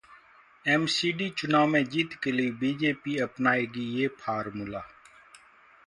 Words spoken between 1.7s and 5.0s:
में जीत के लिए बीजेपी अपनाएगी ये फॉर्मूला....